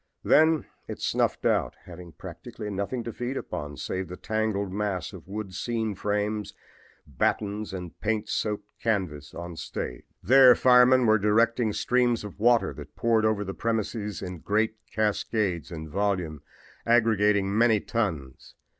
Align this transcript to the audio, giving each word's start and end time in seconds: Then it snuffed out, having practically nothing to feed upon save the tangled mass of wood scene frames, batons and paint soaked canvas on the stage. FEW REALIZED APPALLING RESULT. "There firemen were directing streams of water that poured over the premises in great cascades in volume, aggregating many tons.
Then 0.23 0.65
it 0.87 0.99
snuffed 0.99 1.45
out, 1.45 1.75
having 1.83 2.13
practically 2.13 2.71
nothing 2.71 3.03
to 3.03 3.13
feed 3.13 3.37
upon 3.37 3.77
save 3.77 4.07
the 4.07 4.17
tangled 4.17 4.73
mass 4.73 5.13
of 5.13 5.27
wood 5.27 5.53
scene 5.53 5.93
frames, 5.93 6.55
batons 7.05 7.71
and 7.71 7.99
paint 7.99 8.27
soaked 8.27 8.67
canvas 8.81 9.35
on 9.35 9.51
the 9.51 9.57
stage. 9.57 9.83
FEW 9.85 9.85
REALIZED 9.85 10.03
APPALLING 10.33 10.41
RESULT. 10.41 10.47
"There 10.47 10.55
firemen 10.55 11.05
were 11.05 11.17
directing 11.19 11.73
streams 11.73 12.23
of 12.23 12.39
water 12.39 12.73
that 12.73 12.95
poured 12.95 13.25
over 13.25 13.43
the 13.43 13.53
premises 13.53 14.23
in 14.23 14.39
great 14.39 14.75
cascades 14.91 15.71
in 15.71 15.87
volume, 15.87 16.41
aggregating 16.83 17.55
many 17.55 17.79
tons. 17.79 18.55